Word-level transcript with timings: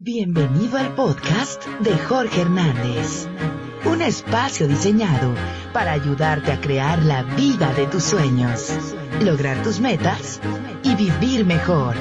Bienvenido 0.00 0.78
al 0.78 0.94
podcast 0.94 1.66
de 1.80 1.90
Jorge 1.98 2.42
Hernández, 2.42 3.26
un 3.84 4.00
espacio 4.00 4.68
diseñado 4.68 5.34
para 5.72 5.90
ayudarte 5.90 6.52
a 6.52 6.60
crear 6.60 7.02
la 7.02 7.24
vida 7.24 7.74
de 7.74 7.88
tus 7.88 8.04
sueños, 8.04 8.72
lograr 9.20 9.60
tus 9.64 9.80
metas 9.80 10.40
y 10.84 10.94
vivir 10.94 11.44
mejor. 11.44 11.96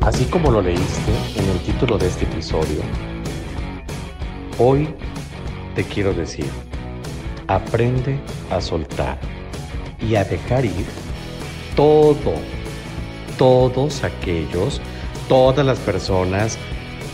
Así 0.00 0.24
como 0.24 0.50
lo 0.50 0.62
leíste 0.62 1.12
en 1.36 1.48
el 1.48 1.60
título 1.60 1.96
de 1.96 2.08
este 2.08 2.24
episodio, 2.24 2.80
hoy 4.58 4.92
te 5.76 5.84
quiero 5.84 6.12
decir, 6.12 6.50
aprende 7.46 8.18
a 8.50 8.60
soltar 8.60 9.16
y 10.00 10.16
a 10.16 10.24
dejar 10.24 10.64
ir 10.64 11.03
todo, 11.74 12.34
todos 13.38 14.04
aquellos, 14.04 14.80
todas 15.28 15.64
las 15.64 15.78
personas, 15.78 16.58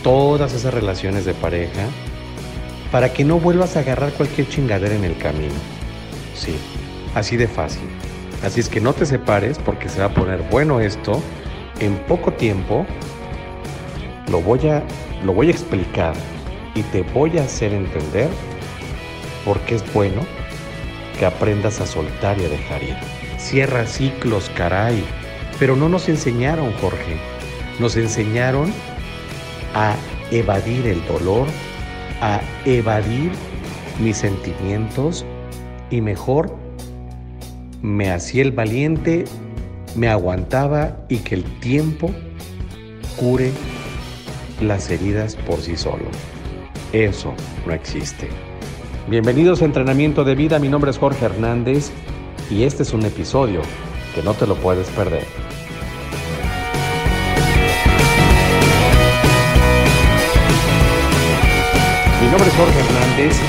todas 0.03 0.53
esas 0.53 0.73
relaciones 0.73 1.25
de 1.25 1.33
pareja, 1.33 1.87
para 2.91 3.13
que 3.13 3.23
no 3.23 3.39
vuelvas 3.39 3.77
a 3.77 3.79
agarrar 3.79 4.11
cualquier 4.13 4.49
chingadera 4.49 4.95
en 4.95 5.03
el 5.03 5.17
camino. 5.17 5.53
Sí, 6.35 6.55
así 7.15 7.37
de 7.37 7.47
fácil. 7.47 7.87
Así 8.43 8.59
es 8.59 8.69
que 8.69 8.81
no 8.81 8.93
te 8.93 9.05
separes 9.05 9.59
porque 9.59 9.87
se 9.87 9.99
va 9.99 10.07
a 10.07 10.13
poner 10.13 10.41
bueno 10.49 10.79
esto. 10.79 11.21
En 11.79 11.95
poco 12.05 12.33
tiempo 12.33 12.85
lo 14.29 14.41
voy 14.41 14.67
a, 14.67 14.83
lo 15.23 15.33
voy 15.33 15.47
a 15.47 15.51
explicar 15.51 16.13
y 16.75 16.81
te 16.83 17.03
voy 17.03 17.37
a 17.37 17.43
hacer 17.43 17.73
entender 17.73 18.29
por 19.45 19.59
qué 19.61 19.75
es 19.75 19.93
bueno 19.93 20.21
que 21.17 21.25
aprendas 21.25 21.79
a 21.81 21.85
soltar 21.85 22.39
y 22.39 22.45
a 22.45 22.49
dejar 22.49 22.83
ir. 22.83 23.20
Cierra 23.41 23.87
ciclos, 23.87 24.51
caray. 24.55 25.03
Pero 25.59 25.75
no 25.75 25.89
nos 25.89 26.07
enseñaron, 26.07 26.71
Jorge. 26.73 27.17
Nos 27.79 27.97
enseñaron 27.97 28.71
a 29.73 29.95
evadir 30.29 30.85
el 30.85 31.03
dolor, 31.07 31.47
a 32.21 32.39
evadir 32.65 33.31
mis 33.99 34.17
sentimientos 34.17 35.25
y 35.89 36.01
mejor 36.01 36.55
me 37.81 38.11
hacía 38.11 38.43
el 38.43 38.51
valiente, 38.51 39.25
me 39.95 40.07
aguantaba 40.07 40.97
y 41.09 41.17
que 41.17 41.35
el 41.35 41.43
tiempo 41.59 42.11
cure 43.17 43.51
las 44.61 44.89
heridas 44.91 45.35
por 45.35 45.59
sí 45.59 45.75
solo. 45.75 46.05
Eso 46.93 47.33
no 47.65 47.73
existe. 47.73 48.29
Bienvenidos 49.09 49.63
a 49.63 49.65
Entrenamiento 49.65 50.23
de 50.23 50.35
Vida, 50.35 50.59
mi 50.59 50.69
nombre 50.69 50.91
es 50.91 50.99
Jorge 50.99 51.25
Hernández 51.25 51.91
y 52.51 52.65
este 52.65 52.83
es 52.83 52.93
un 52.93 53.05
episodio 53.05 53.61
que 54.13 54.21
no 54.21 54.33
te 54.33 54.45
lo 54.45 54.55
puedes 54.55 54.89
perder. 54.89 55.23
Mi 62.21 62.27
nombre 62.27 62.47
es 62.47 62.55
Jorge 62.55 62.79
Hernández 62.79 63.39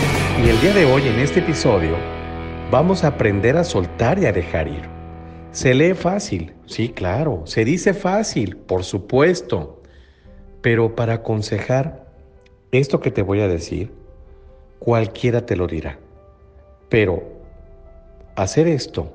y 0.45 0.49
el 0.49 0.61
día 0.61 0.73
de 0.73 0.93
hoy 0.93 1.09
en 1.09 1.19
este 1.19 1.41
episodio 1.41 1.97
vamos 2.71 3.03
a 3.03 3.09
aprender 3.09 3.57
a 3.57 3.65
soltar 3.65 4.21
y 4.21 4.27
a 4.27 4.33
dejar 4.33 4.69
ir. 4.69 4.89
Se 5.51 5.75
lee 5.75 5.95
fácil, 5.95 6.55
sí, 6.67 6.89
claro, 6.89 7.43
se 7.45 7.65
dice 7.65 7.95
fácil, 7.95 8.57
por 8.57 8.85
supuesto, 8.85 9.83
pero 10.63 10.95
para 10.95 11.15
aconsejar 11.15 12.07
esto 12.71 13.01
que 13.01 13.11
te 13.11 13.23
voy 13.23 13.41
a 13.41 13.49
decir, 13.49 13.93
cualquiera 14.79 15.45
te 15.45 15.57
lo 15.57 15.67
dirá. 15.67 15.99
Pero 16.89 17.42
hacer 18.37 18.67
esto 18.69 19.13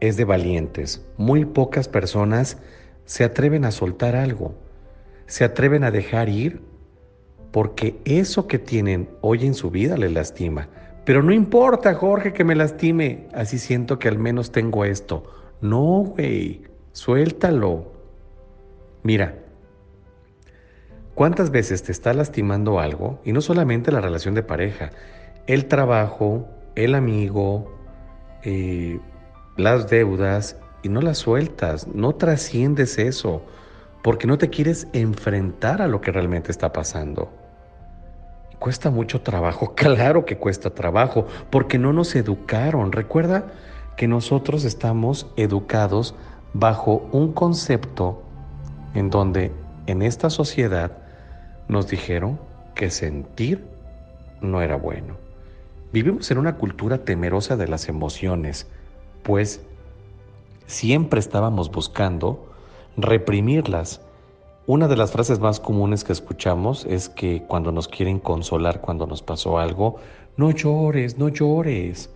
es 0.00 0.16
de 0.16 0.24
valientes. 0.24 1.04
Muy 1.16 1.44
pocas 1.44 1.88
personas 1.88 2.58
se 3.04 3.24
atreven 3.24 3.64
a 3.64 3.70
soltar 3.70 4.16
algo, 4.16 4.54
se 5.26 5.44
atreven 5.44 5.84
a 5.84 5.90
dejar 5.90 6.28
ir 6.28 6.62
porque 7.50 8.00
eso 8.04 8.46
que 8.48 8.58
tienen 8.58 9.08
hoy 9.20 9.46
en 9.46 9.54
su 9.54 9.70
vida 9.70 9.96
les 9.96 10.12
lastima. 10.12 10.68
Pero 11.04 11.22
no 11.22 11.32
importa, 11.32 11.94
Jorge, 11.94 12.32
que 12.32 12.44
me 12.44 12.54
lastime, 12.54 13.28
así 13.34 13.58
siento 13.58 13.98
que 13.98 14.08
al 14.08 14.18
menos 14.18 14.52
tengo 14.52 14.84
esto. 14.84 15.24
No, 15.60 16.14
güey, 16.16 16.62
suéltalo. 16.92 17.92
Mira, 19.02 19.34
¿Cuántas 21.14 21.52
veces 21.52 21.84
te 21.84 21.92
está 21.92 22.12
lastimando 22.12 22.80
algo? 22.80 23.20
Y 23.24 23.32
no 23.32 23.40
solamente 23.40 23.92
la 23.92 24.00
relación 24.00 24.34
de 24.34 24.42
pareja, 24.42 24.90
el 25.46 25.66
trabajo, 25.66 26.48
el 26.74 26.96
amigo, 26.96 27.72
eh, 28.44 29.00
las 29.56 29.88
deudas, 29.88 30.56
y 30.84 30.90
no 30.90 31.00
las 31.00 31.18
sueltas, 31.18 31.88
no 31.88 32.14
trasciendes 32.14 32.98
eso, 32.98 33.42
porque 34.02 34.26
no 34.26 34.36
te 34.36 34.50
quieres 34.50 34.86
enfrentar 34.92 35.80
a 35.80 35.88
lo 35.88 36.02
que 36.02 36.12
realmente 36.12 36.52
está 36.52 36.72
pasando. 36.72 37.32
Cuesta 38.58 38.90
mucho 38.90 39.22
trabajo, 39.22 39.74
claro 39.76 40.26
que 40.26 40.36
cuesta 40.36 40.70
trabajo, 40.70 41.26
porque 41.50 41.78
no 41.78 41.92
nos 41.94 42.14
educaron. 42.14 42.92
Recuerda 42.92 43.46
que 43.96 44.06
nosotros 44.06 44.64
estamos 44.64 45.26
educados 45.36 46.14
bajo 46.52 47.08
un 47.12 47.32
concepto 47.32 48.22
en 48.92 49.08
donde 49.08 49.52
en 49.86 50.02
esta 50.02 50.28
sociedad 50.28 50.98
nos 51.68 51.88
dijeron 51.88 52.38
que 52.74 52.90
sentir 52.90 53.64
no 54.42 54.60
era 54.60 54.76
bueno. 54.76 55.23
Vivimos 55.94 56.28
en 56.32 56.38
una 56.38 56.56
cultura 56.56 57.04
temerosa 57.04 57.56
de 57.56 57.68
las 57.68 57.88
emociones, 57.88 58.66
pues 59.22 59.64
siempre 60.66 61.20
estábamos 61.20 61.70
buscando 61.70 62.48
reprimirlas. 62.96 64.00
Una 64.66 64.88
de 64.88 64.96
las 64.96 65.12
frases 65.12 65.38
más 65.38 65.60
comunes 65.60 66.02
que 66.02 66.12
escuchamos 66.12 66.84
es 66.84 67.08
que 67.08 67.44
cuando 67.44 67.70
nos 67.70 67.86
quieren 67.86 68.18
consolar 68.18 68.80
cuando 68.80 69.06
nos 69.06 69.22
pasó 69.22 69.56
algo, 69.56 69.98
no 70.36 70.50
llores, 70.50 71.16
no 71.16 71.28
llores. 71.28 72.10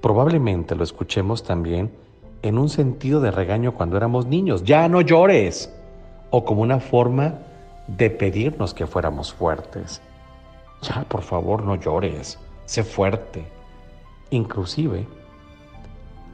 Probablemente 0.00 0.76
lo 0.76 0.84
escuchemos 0.84 1.42
también 1.42 1.90
en 2.42 2.56
un 2.56 2.68
sentido 2.68 3.20
de 3.20 3.32
regaño 3.32 3.74
cuando 3.74 3.96
éramos 3.96 4.26
niños, 4.26 4.62
ya 4.62 4.88
no 4.88 5.00
llores, 5.00 5.74
o 6.30 6.44
como 6.44 6.62
una 6.62 6.78
forma 6.78 7.34
de 7.88 8.10
pedirnos 8.10 8.74
que 8.74 8.86
fuéramos 8.86 9.34
fuertes. 9.34 10.00
Ya, 10.82 11.04
por 11.08 11.22
favor, 11.22 11.64
no 11.64 11.74
llores, 11.74 12.38
sé 12.68 12.84
fuerte. 12.84 13.46
Inclusive, 14.28 15.06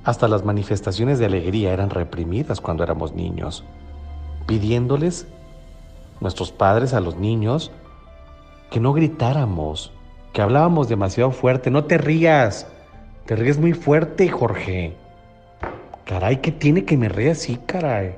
hasta 0.03 0.27
las 0.27 0.45
manifestaciones 0.45 1.21
de 1.21 1.27
alegría 1.27 1.73
eran 1.73 1.91
reprimidas 1.91 2.61
cuando 2.61 2.83
éramos 2.83 3.15
niños, 3.15 3.65
pidiéndoles 4.47 5.29
nuestros 6.21 6.51
padres 6.51 6.93
a 6.93 7.01
los 7.01 7.17
niños 7.17 7.71
que 8.69 8.81
no 8.81 8.93
gritáramos, 8.93 9.93
que 10.33 10.43
hablábamos 10.43 10.89
demasiado 10.89 11.31
fuerte. 11.31 11.71
No 11.71 11.85
te 11.85 11.99
rías, 11.99 12.67
te 13.27 13.37
ríes 13.37 13.59
muy 13.59 13.73
fuerte, 13.73 14.29
Jorge. 14.29 14.97
Caray, 16.05 16.39
¿qué 16.39 16.51
tiene 16.51 16.85
que 16.85 16.97
me 16.97 17.09
ría 17.09 17.31
así, 17.31 17.59
caray? 17.65 18.17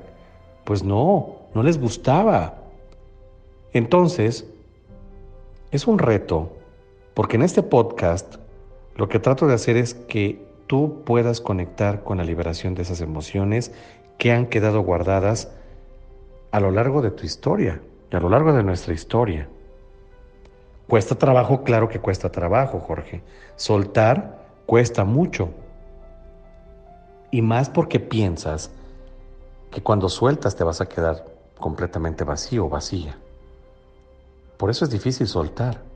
Pues 0.63 0.83
no, 0.83 1.35
no 1.53 1.61
les 1.61 1.79
gustaba. 1.79 2.55
Entonces, 3.73 4.47
es 5.69 5.85
un 5.85 5.99
reto, 5.99 6.56
porque 7.17 7.37
en 7.37 7.41
este 7.41 7.63
podcast 7.63 8.35
lo 8.95 9.09
que 9.09 9.17
trato 9.17 9.47
de 9.47 9.55
hacer 9.55 9.75
es 9.75 9.95
que 9.95 10.47
tú 10.67 11.01
puedas 11.03 11.41
conectar 11.41 12.03
con 12.03 12.19
la 12.19 12.23
liberación 12.23 12.75
de 12.75 12.83
esas 12.83 13.01
emociones 13.01 13.71
que 14.19 14.31
han 14.31 14.45
quedado 14.45 14.81
guardadas 14.81 15.51
a 16.51 16.59
lo 16.59 16.69
largo 16.69 17.01
de 17.01 17.09
tu 17.09 17.25
historia 17.25 17.81
y 18.11 18.15
a 18.15 18.19
lo 18.19 18.29
largo 18.29 18.53
de 18.53 18.61
nuestra 18.61 18.93
historia. 18.93 19.49
Cuesta 20.87 21.15
trabajo, 21.15 21.63
claro 21.63 21.89
que 21.89 21.99
cuesta 21.99 22.31
trabajo, 22.31 22.81
Jorge. 22.81 23.23
Soltar 23.55 24.45
cuesta 24.67 25.03
mucho. 25.03 25.49
Y 27.31 27.41
más 27.41 27.67
porque 27.67 27.99
piensas 27.99 28.69
que 29.71 29.81
cuando 29.81 30.07
sueltas 30.07 30.55
te 30.55 30.63
vas 30.63 30.81
a 30.81 30.87
quedar 30.87 31.25
completamente 31.57 32.23
vacío 32.23 32.69
vacía. 32.69 33.17
Por 34.57 34.69
eso 34.69 34.85
es 34.85 34.91
difícil 34.91 35.25
soltar. 35.25 35.86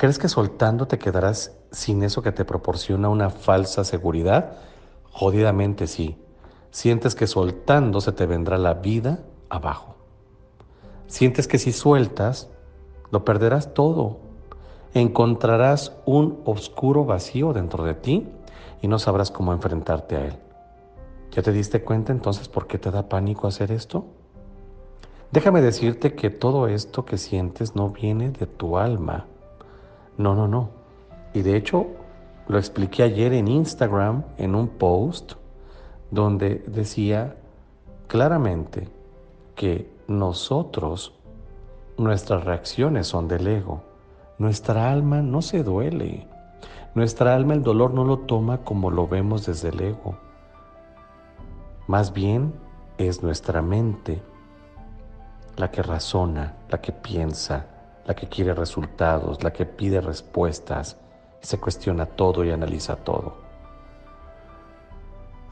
¿Crees 0.00 0.18
que 0.18 0.30
soltando 0.30 0.86
te 0.86 0.98
quedarás 0.98 1.54
sin 1.72 2.02
eso 2.02 2.22
que 2.22 2.32
te 2.32 2.46
proporciona 2.46 3.10
una 3.10 3.28
falsa 3.28 3.84
seguridad? 3.84 4.52
Jodidamente 5.10 5.86
sí. 5.86 6.16
Sientes 6.70 7.14
que 7.14 7.26
soltando 7.26 8.00
se 8.00 8.12
te 8.12 8.24
vendrá 8.24 8.56
la 8.56 8.72
vida 8.72 9.22
abajo. 9.50 9.96
Sientes 11.06 11.46
que 11.46 11.58
si 11.58 11.72
sueltas, 11.72 12.48
lo 13.10 13.26
perderás 13.26 13.74
todo. 13.74 14.20
Encontrarás 14.94 15.92
un 16.06 16.40
oscuro 16.46 17.04
vacío 17.04 17.52
dentro 17.52 17.84
de 17.84 17.92
ti 17.92 18.26
y 18.80 18.88
no 18.88 18.98
sabrás 18.98 19.30
cómo 19.30 19.52
enfrentarte 19.52 20.16
a 20.16 20.24
él. 20.24 20.38
¿Ya 21.30 21.42
te 21.42 21.52
diste 21.52 21.82
cuenta 21.82 22.10
entonces 22.10 22.48
por 22.48 22.66
qué 22.66 22.78
te 22.78 22.90
da 22.90 23.10
pánico 23.10 23.48
hacer 23.48 23.70
esto? 23.70 24.06
Déjame 25.30 25.60
decirte 25.60 26.14
que 26.14 26.30
todo 26.30 26.68
esto 26.68 27.04
que 27.04 27.18
sientes 27.18 27.76
no 27.76 27.90
viene 27.90 28.30
de 28.30 28.46
tu 28.46 28.78
alma. 28.78 29.26
No, 30.20 30.34
no, 30.34 30.46
no. 30.46 30.68
Y 31.32 31.40
de 31.40 31.56
hecho, 31.56 31.86
lo 32.46 32.58
expliqué 32.58 33.04
ayer 33.04 33.32
en 33.32 33.48
Instagram, 33.48 34.22
en 34.36 34.54
un 34.54 34.68
post, 34.68 35.32
donde 36.10 36.62
decía 36.66 37.36
claramente 38.06 38.86
que 39.54 39.90
nosotros, 40.08 41.14
nuestras 41.96 42.44
reacciones 42.44 43.06
son 43.06 43.28
del 43.28 43.46
ego. 43.46 43.82
Nuestra 44.36 44.92
alma 44.92 45.22
no 45.22 45.40
se 45.40 45.62
duele. 45.62 46.28
Nuestra 46.94 47.34
alma 47.34 47.54
el 47.54 47.62
dolor 47.62 47.94
no 47.94 48.04
lo 48.04 48.18
toma 48.18 48.58
como 48.58 48.90
lo 48.90 49.08
vemos 49.08 49.46
desde 49.46 49.70
el 49.70 49.80
ego. 49.80 50.18
Más 51.86 52.12
bien 52.12 52.52
es 52.98 53.22
nuestra 53.22 53.62
mente 53.62 54.20
la 55.56 55.70
que 55.70 55.82
razona, 55.82 56.56
la 56.68 56.78
que 56.82 56.92
piensa, 56.92 57.79
la 58.06 58.14
que 58.14 58.28
quiere 58.28 58.54
resultados, 58.54 59.42
la 59.42 59.52
que 59.52 59.66
pide 59.66 60.00
respuestas, 60.00 60.96
se 61.40 61.58
cuestiona 61.58 62.06
todo 62.06 62.44
y 62.44 62.50
analiza 62.50 62.96
todo. 62.96 63.36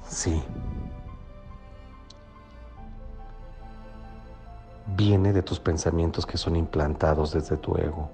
Sí. 0.09 0.43
Viene 4.97 5.33
de 5.33 5.43
tus 5.43 5.61
pensamientos 5.61 6.27
que 6.27 6.39
son 6.39 6.57
implantados 6.57 7.33
desde 7.33 7.57
tu 7.57 7.77
ego 7.77 8.11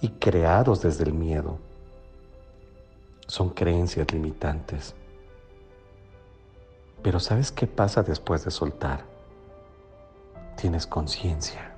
y 0.00 0.10
creados 0.10 0.82
desde 0.82 1.04
el 1.04 1.12
miedo. 1.12 1.58
Son 3.26 3.50
creencias 3.50 4.12
limitantes. 4.12 4.94
Pero 7.02 7.20
¿sabes 7.20 7.50
qué 7.52 7.66
pasa 7.66 8.02
después 8.02 8.44
de 8.44 8.50
soltar? 8.50 9.04
Tienes 10.56 10.86
conciencia. 10.86 11.75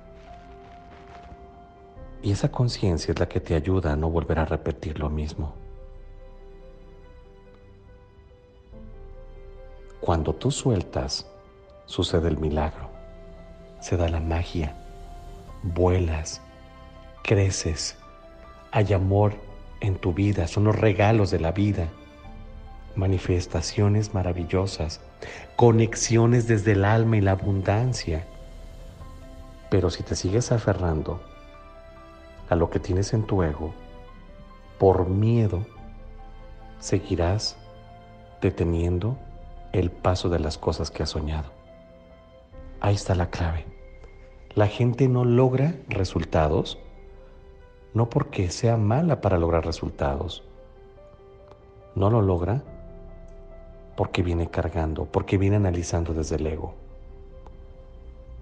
Y 2.21 2.31
esa 2.31 2.51
conciencia 2.51 3.13
es 3.13 3.19
la 3.19 3.29
que 3.29 3.39
te 3.39 3.55
ayuda 3.55 3.93
a 3.93 3.95
no 3.95 4.09
volver 4.09 4.39
a 4.39 4.45
repetir 4.45 4.99
lo 4.99 5.09
mismo. 5.09 5.55
Cuando 10.01 10.33
tú 10.33 10.51
sueltas, 10.51 11.29
sucede 11.85 12.27
el 12.29 12.37
milagro, 12.37 12.89
se 13.79 13.95
da 13.95 14.09
la 14.09 14.19
magia, 14.19 14.75
vuelas, 15.63 16.41
creces, 17.23 17.97
hay 18.71 18.93
amor 18.93 19.35
en 19.81 19.95
tu 19.95 20.13
vida, 20.13 20.47
son 20.47 20.65
los 20.65 20.75
regalos 20.75 21.31
de 21.31 21.39
la 21.39 21.51
vida, 21.51 21.87
manifestaciones 22.95 24.13
maravillosas, 24.13 24.99
conexiones 25.55 26.47
desde 26.47 26.73
el 26.73 26.85
alma 26.85 27.17
y 27.17 27.21
la 27.21 27.31
abundancia. 27.31 28.25
Pero 29.69 29.89
si 29.89 30.03
te 30.03 30.15
sigues 30.15 30.51
aferrando 30.51 31.21
a 32.49 32.55
lo 32.55 32.69
que 32.69 32.79
tienes 32.79 33.13
en 33.13 33.23
tu 33.23 33.43
ego, 33.43 33.73
por 34.79 35.07
miedo, 35.07 35.65
seguirás 36.79 37.57
deteniendo 38.41 39.17
el 39.71 39.91
paso 39.91 40.29
de 40.29 40.39
las 40.39 40.57
cosas 40.57 40.89
que 40.89 41.03
has 41.03 41.09
soñado. 41.09 41.51
Ahí 42.81 42.95
está 42.95 43.13
la 43.13 43.29
clave. 43.29 43.65
La 44.55 44.67
gente 44.67 45.07
no 45.07 45.25
logra 45.25 45.75
resultados 45.87 46.79
no 47.93 48.09
porque 48.09 48.49
sea 48.49 48.77
mala 48.77 49.21
para 49.21 49.37
lograr 49.37 49.65
resultados. 49.65 50.43
No 51.95 52.09
lo 52.09 52.21
logra 52.21 52.63
porque 53.95 54.23
viene 54.23 54.49
cargando, 54.49 55.05
porque 55.05 55.37
viene 55.37 55.57
analizando 55.57 56.13
desde 56.13 56.37
el 56.37 56.47
ego. 56.47 56.75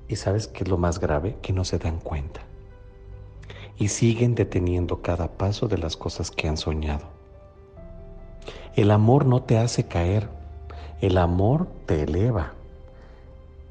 ¿Y 0.07 0.15
sabes 0.15 0.48
qué 0.48 0.63
es 0.63 0.69
lo 0.69 0.77
más 0.77 1.00
grave? 1.00 1.38
Que 1.42 1.53
no 1.53 1.65
se 1.65 1.80
dan 1.80 2.00
cuenta 2.00 2.47
y 3.77 3.89
siguen 3.89 4.35
deteniendo 4.35 5.01
cada 5.01 5.38
paso 5.38 5.68
de 5.68 5.77
las 5.77 5.97
cosas 5.97 6.31
que 6.31 6.47
han 6.47 6.57
soñado. 6.57 7.06
El 8.75 8.91
amor 8.91 9.25
no 9.25 9.44
te 9.44 9.57
hace 9.57 9.88
caer, 9.88 10.29
el 11.01 11.18
amor 11.18 11.68
te 11.85 12.03
eleva. 12.03 12.53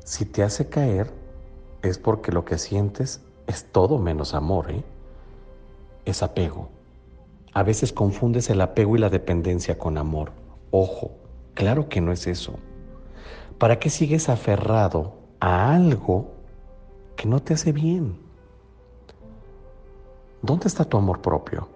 Si 0.05 0.25
te 0.25 0.43
hace 0.43 0.69
caer 0.69 1.13
es 1.83 1.99
porque 1.99 2.33
lo 2.33 2.45
que 2.45 2.59
sientes 2.59 3.21
es 3.47 3.71
todo 3.71 3.99
menos 3.99 4.35
amor, 4.35 4.71
¿eh? 4.71 4.85
es 6.05 6.23
apego. 6.23 6.69
A 7.53 7.63
veces 7.63 7.93
confundes 7.93 8.51
el 8.51 8.61
apego 8.61 8.97
y 8.97 8.99
la 8.99 9.09
dependencia 9.09 9.79
con 9.79 9.99
amor. 9.99 10.33
Ojo, 10.71 11.13
claro 11.55 11.89
que 11.89 12.01
no 12.01 12.13
es 12.13 12.27
eso. 12.27 12.55
¿Para 13.59 13.79
qué 13.79 13.91
sigues 13.91 14.29
aferrado 14.29 15.15
a 15.41 15.75
algo 15.75 16.33
que 17.17 17.27
no 17.27 17.41
te 17.41 17.55
hace 17.55 17.73
bien? 17.73 18.26
¿Dónde 20.47 20.69
está 20.69 20.85
tu 20.85 20.97
amor 20.97 21.21
propio? 21.21 21.69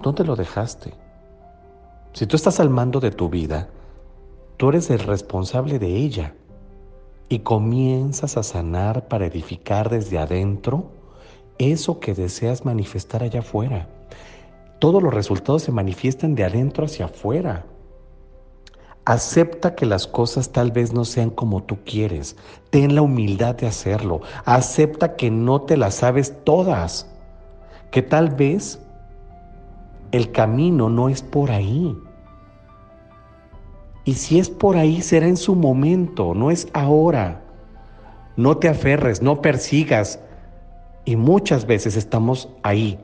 ¿Dónde 0.00 0.24
lo 0.24 0.34
dejaste? 0.34 0.94
Si 2.14 2.26
tú 2.26 2.36
estás 2.36 2.58
al 2.58 2.70
mando 2.70 3.00
de 3.00 3.10
tu 3.10 3.28
vida, 3.28 3.68
tú 4.56 4.70
eres 4.70 4.88
el 4.88 5.00
responsable 5.00 5.78
de 5.78 5.94
ella 5.94 6.34
y 7.28 7.40
comienzas 7.40 8.38
a 8.38 8.42
sanar 8.42 9.08
para 9.08 9.26
edificar 9.26 9.90
desde 9.90 10.16
adentro 10.16 10.86
eso 11.58 12.00
que 12.00 12.14
deseas 12.14 12.64
manifestar 12.64 13.22
allá 13.22 13.40
afuera. 13.40 13.90
Todos 14.78 15.02
los 15.02 15.12
resultados 15.12 15.62
se 15.62 15.70
manifiestan 15.70 16.34
de 16.34 16.44
adentro 16.44 16.86
hacia 16.86 17.04
afuera. 17.04 17.66
Acepta 19.04 19.74
que 19.74 19.84
las 19.84 20.06
cosas 20.06 20.50
tal 20.50 20.72
vez 20.72 20.94
no 20.94 21.04
sean 21.04 21.28
como 21.28 21.62
tú 21.62 21.76
quieres. 21.84 22.36
Ten 22.70 22.94
la 22.94 23.02
humildad 23.02 23.54
de 23.54 23.66
hacerlo. 23.66 24.22
Acepta 24.46 25.14
que 25.14 25.30
no 25.30 25.60
te 25.60 25.76
las 25.76 25.96
sabes 25.96 26.42
todas 26.44 27.06
que 27.90 28.02
tal 28.02 28.30
vez 28.30 28.80
el 30.12 30.32
camino 30.32 30.88
no 30.88 31.08
es 31.08 31.22
por 31.22 31.50
ahí. 31.50 31.96
Y 34.04 34.14
si 34.14 34.38
es 34.38 34.48
por 34.48 34.76
ahí, 34.76 35.02
será 35.02 35.26
en 35.26 35.36
su 35.36 35.54
momento, 35.54 36.34
no 36.34 36.50
es 36.50 36.68
ahora. 36.72 37.42
No 38.36 38.56
te 38.56 38.68
aferres, 38.68 39.22
no 39.22 39.42
persigas. 39.42 40.20
Y 41.04 41.16
muchas 41.16 41.66
veces 41.66 41.96
estamos 41.96 42.48
ahí, 42.62 42.98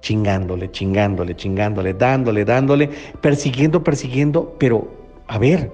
chingándole, 0.00 0.70
chingándole, 0.70 1.34
chingándole, 1.34 1.94
dándole, 1.94 2.44
dándole, 2.44 2.90
persiguiendo, 3.20 3.82
persiguiendo, 3.82 4.56
pero 4.58 4.88
a 5.28 5.38
ver, 5.38 5.72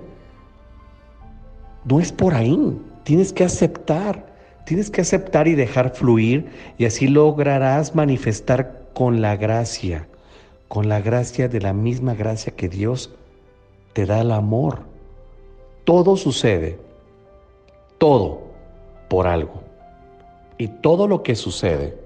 no 1.85 2.01
es 2.01 2.13
por 2.13 2.35
ahí. 2.35 2.81
Tienes 3.05 3.33
que 3.33 3.45
aceptar 3.45 4.27
Tienes 4.69 4.91
que 4.91 5.01
aceptar 5.01 5.49
y 5.49 5.55
dejar 5.55 5.95
fluir 5.95 6.51
y 6.77 6.85
así 6.85 7.09
lograrás 7.09 7.95
manifestar 7.95 8.91
con 8.93 9.23
la 9.23 9.35
gracia, 9.35 10.07
con 10.69 10.91
la 10.91 11.01
gracia 11.01 11.49
de 11.49 11.59
la 11.59 11.73
misma 11.73 12.13
gracia 12.13 12.55
que 12.55 12.69
Dios 12.69 13.11
te 13.95 14.05
da 14.05 14.21
el 14.21 14.31
amor. 14.31 14.81
Todo 15.85 16.19
sucede, 16.19 16.79
todo 17.97 18.43
por 19.09 19.27
algo. 19.27 19.63
Y 20.59 20.69
todo 20.69 21.09
lo 21.09 21.23
que 21.23 21.35
sucede 21.35 21.97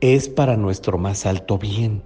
es 0.00 0.28
para 0.28 0.56
nuestro 0.56 0.98
más 0.98 1.26
alto 1.26 1.58
bien 1.58 2.02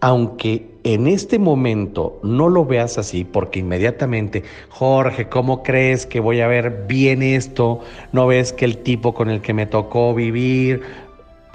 aunque 0.00 0.70
en 0.82 1.06
este 1.06 1.38
momento 1.38 2.18
no 2.22 2.48
lo 2.48 2.64
veas 2.64 2.96
así, 2.96 3.24
porque 3.24 3.60
inmediatamente, 3.60 4.44
Jorge, 4.70 5.28
¿cómo 5.28 5.62
crees 5.62 6.06
que 6.06 6.20
voy 6.20 6.40
a 6.40 6.48
ver 6.48 6.86
bien 6.88 7.22
esto? 7.22 7.80
¿No 8.12 8.26
ves 8.26 8.52
que 8.52 8.64
el 8.64 8.78
tipo 8.78 9.12
con 9.12 9.28
el 9.28 9.42
que 9.42 9.52
me 9.52 9.66
tocó 9.66 10.14
vivir? 10.14 10.82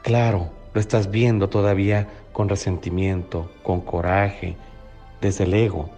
Claro, 0.03 0.49
lo 0.73 0.79
estás 0.79 1.09
viendo 1.09 1.49
todavía 1.49 2.07
con 2.33 2.47
resentimiento, 2.47 3.49
con 3.63 3.81
coraje, 3.81 4.55
desde 5.21 5.45
el 5.45 5.53
ego. 5.55 5.89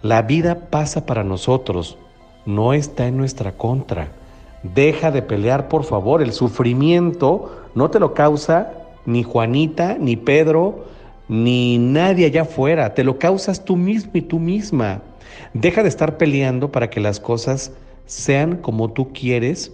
La 0.00 0.22
vida 0.22 0.70
pasa 0.70 1.04
para 1.04 1.24
nosotros, 1.24 1.98
no 2.46 2.72
está 2.72 3.06
en 3.06 3.16
nuestra 3.18 3.52
contra. 3.52 4.08
Deja 4.62 5.10
de 5.10 5.20
pelear, 5.20 5.68
por 5.68 5.84
favor. 5.84 6.22
El 6.22 6.32
sufrimiento 6.32 7.64
no 7.74 7.90
te 7.90 8.00
lo 8.00 8.14
causa 8.14 8.72
ni 9.04 9.22
Juanita, 9.22 9.96
ni 9.98 10.16
Pedro, 10.16 10.84
ni 11.28 11.78
nadie 11.78 12.26
allá 12.26 12.42
afuera, 12.42 12.94
te 12.94 13.04
lo 13.04 13.18
causas 13.18 13.64
tú 13.64 13.76
mismo 13.76 14.12
y 14.14 14.22
tú 14.22 14.38
misma. 14.38 15.02
Deja 15.52 15.82
de 15.82 15.88
estar 15.88 16.16
peleando 16.16 16.70
para 16.70 16.90
que 16.90 17.00
las 17.00 17.20
cosas 17.20 17.72
sean 18.06 18.56
como 18.56 18.92
tú 18.92 19.12
quieres 19.12 19.72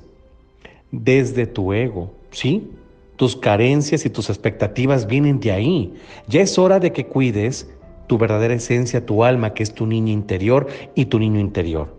desde 0.92 1.46
tu 1.46 1.72
ego, 1.72 2.12
¿sí? 2.30 2.70
Tus 3.16 3.36
carencias 3.36 4.06
y 4.06 4.10
tus 4.10 4.30
expectativas 4.30 5.06
vienen 5.06 5.40
de 5.40 5.52
ahí. 5.52 5.94
Ya 6.26 6.40
es 6.40 6.58
hora 6.58 6.80
de 6.80 6.92
que 6.92 7.06
cuides 7.06 7.68
tu 8.06 8.18
verdadera 8.18 8.54
esencia, 8.54 9.04
tu 9.04 9.24
alma, 9.24 9.52
que 9.54 9.62
es 9.62 9.74
tu 9.74 9.86
niño 9.86 10.12
interior 10.12 10.68
y 10.94 11.06
tu 11.06 11.18
niño 11.18 11.38
interior. 11.38 11.94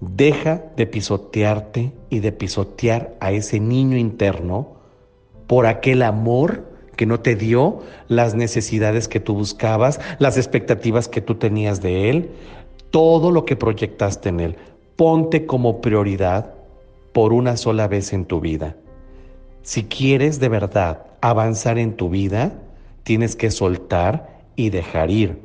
Deja 0.00 0.62
de 0.76 0.86
pisotearte 0.86 1.92
y 2.10 2.20
de 2.20 2.32
pisotear 2.32 3.14
a 3.20 3.32
ese 3.32 3.60
niño 3.60 3.96
interno 3.96 4.76
por 5.46 5.66
aquel 5.66 6.02
amor 6.02 6.64
que 6.98 7.06
no 7.06 7.20
te 7.20 7.36
dio 7.36 7.78
las 8.08 8.34
necesidades 8.34 9.06
que 9.06 9.20
tú 9.20 9.34
buscabas, 9.34 10.00
las 10.18 10.36
expectativas 10.36 11.06
que 11.06 11.20
tú 11.20 11.36
tenías 11.36 11.80
de 11.80 12.10
Él, 12.10 12.30
todo 12.90 13.30
lo 13.30 13.44
que 13.44 13.54
proyectaste 13.54 14.30
en 14.30 14.40
Él. 14.40 14.56
Ponte 14.96 15.46
como 15.46 15.80
prioridad 15.80 16.52
por 17.12 17.32
una 17.32 17.56
sola 17.56 17.86
vez 17.86 18.12
en 18.12 18.24
tu 18.24 18.40
vida. 18.40 18.74
Si 19.62 19.84
quieres 19.84 20.40
de 20.40 20.48
verdad 20.48 21.06
avanzar 21.20 21.78
en 21.78 21.94
tu 21.94 22.10
vida, 22.10 22.52
tienes 23.04 23.36
que 23.36 23.52
soltar 23.52 24.40
y 24.56 24.70
dejar 24.70 25.08
ir. 25.12 25.38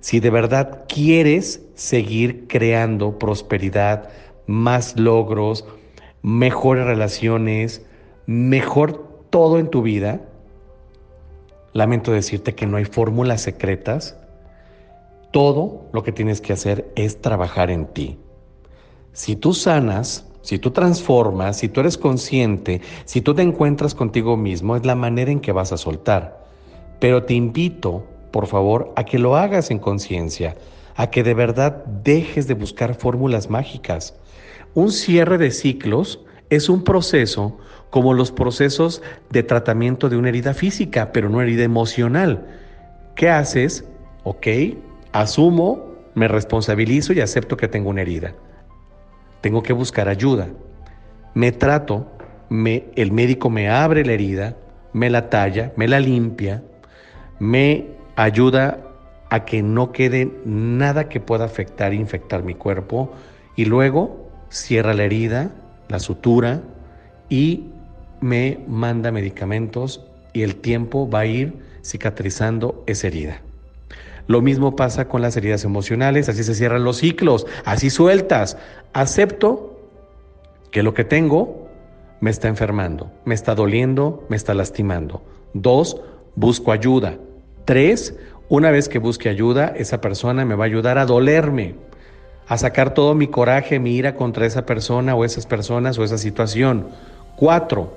Si 0.00 0.18
de 0.18 0.30
verdad 0.30 0.86
quieres 0.88 1.62
seguir 1.76 2.48
creando 2.48 3.16
prosperidad, 3.16 4.08
más 4.48 4.98
logros, 4.98 5.64
mejores 6.22 6.84
relaciones, 6.84 7.86
mejor 8.26 9.06
todo 9.30 9.60
en 9.60 9.68
tu 9.70 9.82
vida, 9.82 10.20
lamento 11.76 12.12
decirte 12.12 12.54
que 12.54 12.66
no 12.66 12.76
hay 12.76 12.84
fórmulas 12.84 13.42
secretas. 13.42 14.16
Todo 15.30 15.88
lo 15.92 16.02
que 16.02 16.12
tienes 16.12 16.40
que 16.40 16.52
hacer 16.52 16.90
es 16.96 17.20
trabajar 17.20 17.70
en 17.70 17.86
ti. 17.86 18.18
Si 19.12 19.36
tú 19.36 19.54
sanas, 19.54 20.26
si 20.42 20.58
tú 20.58 20.70
transformas, 20.70 21.58
si 21.58 21.68
tú 21.68 21.80
eres 21.80 21.98
consciente, 21.98 22.80
si 23.04 23.20
tú 23.20 23.34
te 23.34 23.42
encuentras 23.42 23.94
contigo 23.94 24.36
mismo, 24.36 24.76
es 24.76 24.86
la 24.86 24.94
manera 24.94 25.30
en 25.30 25.40
que 25.40 25.52
vas 25.52 25.72
a 25.72 25.76
soltar. 25.76 26.44
Pero 27.00 27.24
te 27.24 27.34
invito, 27.34 28.04
por 28.30 28.46
favor, 28.46 28.92
a 28.96 29.04
que 29.04 29.18
lo 29.18 29.36
hagas 29.36 29.70
en 29.70 29.78
conciencia, 29.78 30.56
a 30.94 31.10
que 31.10 31.22
de 31.22 31.34
verdad 31.34 31.84
dejes 31.84 32.46
de 32.46 32.54
buscar 32.54 32.94
fórmulas 32.94 33.50
mágicas. 33.50 34.14
Un 34.74 34.92
cierre 34.92 35.36
de 35.36 35.50
ciclos 35.50 36.20
es 36.50 36.68
un 36.68 36.84
proceso 36.84 37.58
como 37.90 38.14
los 38.14 38.32
procesos 38.32 39.02
de 39.30 39.42
tratamiento 39.42 40.08
de 40.08 40.16
una 40.16 40.28
herida 40.28 40.54
física, 40.54 41.12
pero 41.12 41.28
no 41.28 41.40
herida 41.40 41.64
emocional. 41.64 42.46
¿Qué 43.14 43.30
haces? 43.30 43.84
Ok, 44.24 44.46
asumo, 45.12 45.94
me 46.14 46.28
responsabilizo 46.28 47.12
y 47.12 47.20
acepto 47.20 47.56
que 47.56 47.68
tengo 47.68 47.90
una 47.90 48.02
herida. 48.02 48.34
Tengo 49.40 49.62
que 49.62 49.72
buscar 49.72 50.08
ayuda. 50.08 50.48
Me 51.34 51.52
trato, 51.52 52.10
el 52.50 53.12
médico 53.12 53.50
me 53.50 53.68
abre 53.68 54.04
la 54.04 54.12
herida, 54.12 54.56
me 54.92 55.10
la 55.10 55.30
talla, 55.30 55.72
me 55.76 55.88
la 55.88 56.00
limpia, 56.00 56.62
me 57.38 57.86
ayuda 58.16 58.80
a 59.30 59.44
que 59.44 59.62
no 59.62 59.92
quede 59.92 60.32
nada 60.44 61.08
que 61.08 61.20
pueda 61.20 61.44
afectar 61.44 61.92
e 61.92 61.96
infectar 61.96 62.42
mi 62.42 62.54
cuerpo 62.54 63.12
y 63.56 63.64
luego 63.64 64.30
cierra 64.48 64.94
la 64.94 65.04
herida, 65.04 65.50
la 65.88 65.98
sutura 65.98 66.62
y 67.28 67.64
me 68.20 68.60
manda 68.66 69.12
medicamentos 69.12 70.04
y 70.32 70.42
el 70.42 70.56
tiempo 70.56 71.08
va 71.08 71.20
a 71.20 71.26
ir 71.26 71.54
cicatrizando 71.82 72.82
esa 72.86 73.06
herida. 73.06 73.40
Lo 74.26 74.42
mismo 74.42 74.74
pasa 74.74 75.06
con 75.06 75.22
las 75.22 75.36
heridas 75.36 75.64
emocionales, 75.64 76.28
así 76.28 76.42
se 76.42 76.54
cierran 76.54 76.82
los 76.82 76.98
ciclos, 76.98 77.46
así 77.64 77.90
sueltas. 77.90 78.58
Acepto 78.92 79.80
que 80.72 80.82
lo 80.82 80.94
que 80.94 81.04
tengo 81.04 81.68
me 82.20 82.30
está 82.30 82.48
enfermando, 82.48 83.10
me 83.24 83.34
está 83.34 83.54
doliendo, 83.54 84.26
me 84.28 84.36
está 84.36 84.52
lastimando. 84.54 85.22
Dos, 85.54 86.00
busco 86.34 86.72
ayuda. 86.72 87.18
Tres, 87.64 88.16
una 88.48 88.70
vez 88.70 88.88
que 88.88 88.98
busque 88.98 89.28
ayuda, 89.28 89.72
esa 89.76 90.00
persona 90.00 90.44
me 90.44 90.56
va 90.56 90.64
a 90.64 90.66
ayudar 90.66 90.98
a 90.98 91.06
dolerme, 91.06 91.76
a 92.48 92.58
sacar 92.58 92.94
todo 92.94 93.14
mi 93.14 93.26
coraje, 93.26 93.78
mi 93.78 93.96
ira 93.96 94.14
contra 94.14 94.46
esa 94.46 94.66
persona 94.66 95.14
o 95.14 95.24
esas 95.24 95.46
personas 95.46 95.98
o 95.98 96.04
esa 96.04 96.18
situación. 96.18 96.88
Cuatro, 97.34 97.94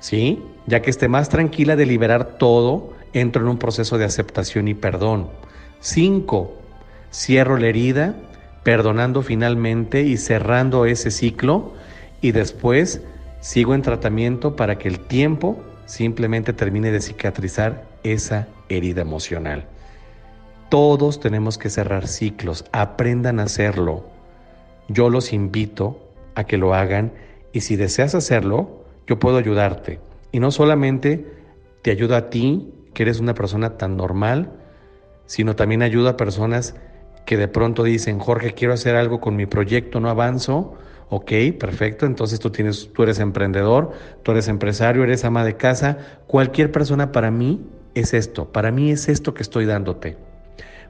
¿sí? 0.00 0.42
Ya 0.66 0.82
que 0.82 0.90
esté 0.90 1.08
más 1.08 1.28
tranquila 1.28 1.76
de 1.76 1.86
liberar 1.86 2.38
todo, 2.38 2.92
entro 3.12 3.42
en 3.42 3.48
un 3.48 3.58
proceso 3.58 3.98
de 3.98 4.04
aceptación 4.04 4.68
y 4.68 4.74
perdón. 4.74 5.28
Cinco, 5.80 6.54
cierro 7.12 7.56
la 7.58 7.68
herida, 7.68 8.16
perdonando 8.62 9.22
finalmente 9.22 10.02
y 10.02 10.16
cerrando 10.16 10.86
ese 10.86 11.12
ciclo 11.12 11.72
y 12.20 12.32
después 12.32 13.02
sigo 13.40 13.74
en 13.74 13.82
tratamiento 13.82 14.56
para 14.56 14.78
que 14.78 14.88
el 14.88 14.98
tiempo 14.98 15.62
simplemente 15.86 16.52
termine 16.52 16.90
de 16.90 17.00
cicatrizar 17.00 17.84
esa 18.02 18.48
herida 18.68 19.02
emocional. 19.02 19.66
Todos 20.78 21.20
tenemos 21.20 21.56
que 21.56 21.70
cerrar 21.70 22.06
ciclos, 22.06 22.66
aprendan 22.70 23.40
a 23.40 23.44
hacerlo. 23.44 24.04
Yo 24.88 25.08
los 25.08 25.32
invito 25.32 26.12
a 26.34 26.44
que 26.44 26.58
lo 26.58 26.74
hagan 26.74 27.14
y 27.50 27.62
si 27.62 27.76
deseas 27.76 28.14
hacerlo, 28.14 28.84
yo 29.06 29.18
puedo 29.18 29.38
ayudarte. 29.38 30.00
Y 30.32 30.38
no 30.38 30.50
solamente 30.50 31.32
te 31.80 31.92
ayudo 31.92 32.14
a 32.14 32.28
ti, 32.28 32.74
que 32.92 33.04
eres 33.04 33.20
una 33.20 33.32
persona 33.32 33.78
tan 33.78 33.96
normal, 33.96 34.52
sino 35.24 35.56
también 35.56 35.80
ayudo 35.80 36.10
a 36.10 36.18
personas 36.18 36.74
que 37.24 37.38
de 37.38 37.48
pronto 37.48 37.82
dicen, 37.82 38.18
Jorge, 38.18 38.52
quiero 38.52 38.74
hacer 38.74 38.96
algo 38.96 39.18
con 39.18 39.34
mi 39.34 39.46
proyecto, 39.46 39.98
no 39.98 40.10
avanzo. 40.10 40.74
Ok, 41.08 41.32
perfecto. 41.58 42.04
Entonces 42.04 42.38
tú 42.38 42.50
tienes, 42.50 42.92
tú 42.92 43.02
eres 43.02 43.18
emprendedor, 43.18 43.92
tú 44.22 44.32
eres 44.32 44.46
empresario, 44.46 45.04
eres 45.04 45.24
ama 45.24 45.42
de 45.42 45.56
casa. 45.56 45.96
Cualquier 46.26 46.70
persona 46.70 47.12
para 47.12 47.30
mí 47.30 47.64
es 47.94 48.12
esto. 48.12 48.52
Para 48.52 48.70
mí 48.72 48.90
es 48.90 49.08
esto 49.08 49.32
que 49.32 49.42
estoy 49.42 49.64
dándote. 49.64 50.35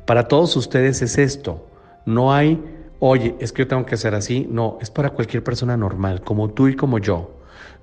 Para 0.06 0.28
todos 0.28 0.56
ustedes 0.56 1.02
es 1.02 1.18
esto. 1.18 1.66
No 2.06 2.32
hay, 2.32 2.62
oye, 3.00 3.34
es 3.40 3.52
que 3.52 3.62
yo 3.62 3.68
tengo 3.68 3.84
que 3.84 3.96
hacer 3.96 4.14
así. 4.14 4.46
No, 4.48 4.78
es 4.80 4.88
para 4.90 5.10
cualquier 5.10 5.42
persona 5.42 5.76
normal, 5.76 6.22
como 6.22 6.48
tú 6.50 6.68
y 6.68 6.76
como 6.76 6.98
yo. 6.98 7.32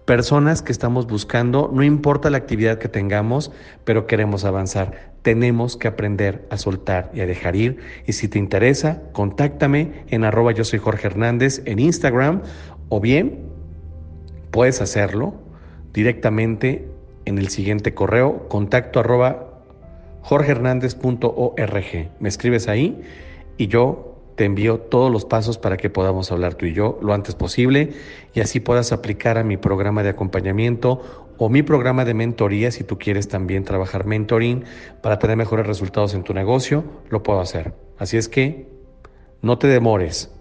Personas 0.06 0.62
que 0.62 0.72
estamos 0.72 1.06
buscando, 1.08 1.70
no 1.74 1.84
importa 1.84 2.30
la 2.30 2.38
actividad 2.38 2.78
que 2.78 2.88
tengamos, 2.88 3.52
pero 3.84 4.08
queremos 4.08 4.46
avanzar. 4.46 5.14
Tenemos 5.22 5.78
que 5.78 5.88
aprender 5.88 6.46
a 6.50 6.58
soltar 6.58 7.12
y 7.14 7.22
a 7.22 7.26
dejar 7.26 7.56
ir. 7.56 7.80
Y 8.06 8.14
si 8.14 8.28
te 8.28 8.40
interesa, 8.40 9.02
contáctame 9.12 10.06
en 10.08 10.24
arroba 10.24 10.54
yo 10.54 10.64
soy 10.64 10.80
Jorge 10.80 11.08
Hernández 11.08 11.62
en 11.66 11.80
Instagram 11.80 12.42
o 12.90 13.00
bien 13.00 13.50
puedes 14.52 14.82
hacerlo 14.82 15.36
directamente 15.94 16.88
en 17.26 17.38
el 17.38 17.50
siguiente 17.50 17.94
correo 17.94 18.48
contacto 18.50 19.00
arroba 19.00 19.53
jorgehernandez.org. 20.24 22.10
Me 22.20 22.30
escribes 22.30 22.68
ahí 22.68 23.02
y 23.58 23.68
yo 23.68 24.14
te 24.36 24.46
envío 24.46 24.80
todos 24.80 25.12
los 25.12 25.26
pasos 25.26 25.58
para 25.58 25.78
que 25.78 25.90
podamos 25.90 26.32
hablar 26.32 26.56
tú 26.56 26.66
y 26.66 26.74
yo 26.74 26.98
lo 27.02 27.14
antes 27.14 27.36
posible 27.36 27.94
y 28.34 28.40
así 28.40 28.60
puedas 28.60 28.92
aplicar 28.92 29.38
a 29.38 29.44
mi 29.44 29.58
programa 29.58 30.02
de 30.02 30.10
acompañamiento 30.10 31.02
o 31.38 31.50
mi 31.50 31.62
programa 31.62 32.06
de 32.06 32.14
mentoría 32.14 32.72
si 32.72 32.84
tú 32.84 32.98
quieres 32.98 33.28
también 33.28 33.64
trabajar 33.64 34.06
mentoring 34.06 34.64
para 35.02 35.20
tener 35.20 35.38
mejores 35.38 35.68
resultados 35.68 36.14
en 36.14 36.24
tu 36.24 36.34
negocio, 36.34 36.84
lo 37.10 37.22
puedo 37.22 37.42
hacer. 37.42 37.74
Así 37.98 38.18
es 38.18 38.28
que 38.28 38.68
no 39.42 39.58
te 39.58 39.68
demores, 39.68 40.32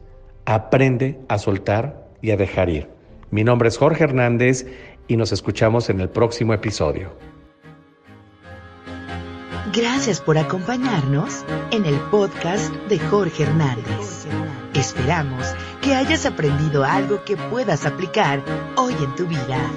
aprende 0.44 1.18
a 1.28 1.38
soltar 1.38 2.08
y 2.20 2.30
a 2.30 2.36
dejar 2.36 2.70
ir. 2.70 2.88
Mi 3.30 3.44
nombre 3.44 3.68
es 3.68 3.78
Jorge 3.78 4.04
Hernández 4.04 4.66
y 5.08 5.16
nos 5.16 5.32
escuchamos 5.32 5.90
en 5.90 6.00
el 6.00 6.08
próximo 6.08 6.54
episodio. 6.54 7.31
Gracias 9.72 10.20
por 10.20 10.36
acompañarnos 10.36 11.46
en 11.70 11.86
el 11.86 11.98
podcast 12.10 12.70
de 12.90 12.98
Jorge 12.98 13.44
Hernández. 13.44 14.26
Esperamos 14.74 15.46
que 15.80 15.94
hayas 15.94 16.26
aprendido 16.26 16.84
algo 16.84 17.24
que 17.24 17.38
puedas 17.38 17.86
aplicar 17.86 18.42
hoy 18.76 18.92
en 19.02 19.14
tu 19.14 19.26
vida. 19.26 19.70